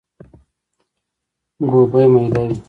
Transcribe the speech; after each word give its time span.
ګوبی 1.69 2.05
ميده 2.13 2.41
وي. 2.47 2.55